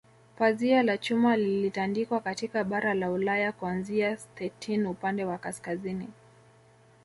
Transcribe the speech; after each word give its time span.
Pazia 0.37 0.83
la 0.83 0.97
Chuma 0.97 1.37
lilitandikwa 1.37 2.19
katika 2.19 2.63
bara 2.63 2.93
la 2.93 3.11
Ulaya 3.11 3.51
kuanzia 3.51 4.17
Stettin 4.17 4.85
upande 4.85 5.25
wa 5.25 5.37
kaskazini 5.37 6.07